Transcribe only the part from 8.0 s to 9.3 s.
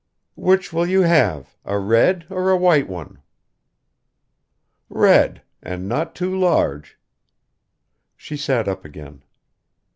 She sat up again.